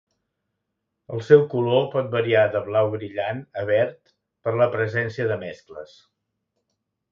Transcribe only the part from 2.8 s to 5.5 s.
brillant a verd per la presència de